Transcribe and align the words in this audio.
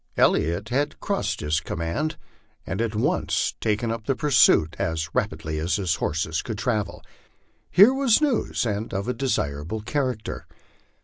Elliot 0.17 0.69
had 0.69 0.99
crossed 0.99 1.41
his 1.41 1.59
command, 1.59 2.17
and 2.65 2.81
at 2.81 2.95
once 2.95 3.53
taken 3.61 3.91
up 3.91 4.07
the 4.07 4.15
pursuit 4.15 4.75
as 4.79 5.13
rapidly 5.13 5.59
as 5.59 5.75
his 5.75 5.93
horses 5.97 6.41
could 6.41 6.57
travel. 6.57 7.03
Here 7.69 7.93
was 7.93 8.19
news, 8.19 8.65
and 8.65 8.95
of 8.95 9.07
a 9.07 9.13
desirable 9.13 9.81
character. 9.81 10.47